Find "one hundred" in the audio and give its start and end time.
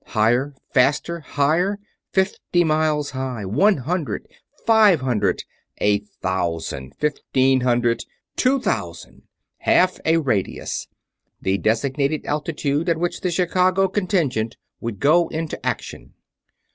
3.45-4.27